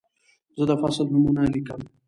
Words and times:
زه 0.57 0.63
د 0.69 0.71
فصل 0.81 1.05
نومونه 1.13 1.41
لیکم. 1.53 1.81